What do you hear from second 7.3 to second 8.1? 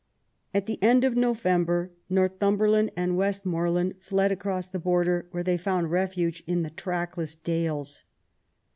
dales.